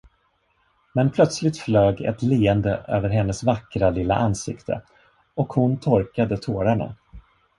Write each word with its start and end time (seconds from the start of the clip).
Men 0.95 1.11
plötsligt 1.11 1.57
flög 1.59 2.01
ett 2.01 2.21
leende 2.21 2.75
över 2.87 3.09
hennes 3.09 3.43
vackra 3.43 3.89
lilla 3.89 4.15
ansikte 4.15 4.81
och 5.35 5.47
hon 5.53 5.79
torkade 5.79 6.37
tårarna. 6.37 6.95